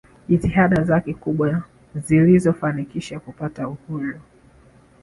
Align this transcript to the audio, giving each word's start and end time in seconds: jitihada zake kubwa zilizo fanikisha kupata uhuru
jitihada 0.29 0.83
zake 0.83 1.13
kubwa 1.13 1.63
zilizo 1.95 2.53
fanikisha 2.53 3.19
kupata 3.19 3.67
uhuru 3.67 4.19